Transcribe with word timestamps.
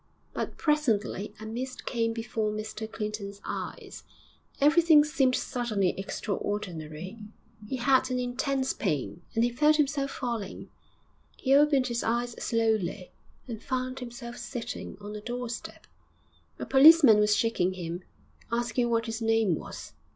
But 0.33 0.57
presently 0.57 1.31
a 1.39 1.45
mist 1.45 1.85
came 1.85 2.11
before 2.11 2.49
Mr 2.51 2.91
Clinton's 2.91 3.39
eyes, 3.45 4.03
everything 4.59 5.03
seemed 5.03 5.35
suddenly 5.35 5.89
extraordinary, 5.95 7.19
he 7.67 7.75
had 7.75 8.09
an 8.09 8.17
intense 8.17 8.73
pain 8.73 9.21
and 9.35 9.43
he 9.43 9.51
felt 9.51 9.75
himself 9.75 10.09
falling. 10.09 10.71
He 11.37 11.53
opened 11.53 11.85
his 11.85 12.03
eyes 12.03 12.31
slowly, 12.43 13.11
and 13.47 13.61
found 13.61 13.99
himself 13.99 14.39
sitting 14.39 14.97
on 14.99 15.15
a 15.15 15.21
doorstep; 15.21 15.85
a 16.57 16.65
policeman 16.65 17.19
was 17.19 17.35
shaking 17.35 17.73
him, 17.73 18.01
asking 18.51 18.89
what 18.89 19.05
his 19.05 19.21
name 19.21 19.53
was. 19.53 19.93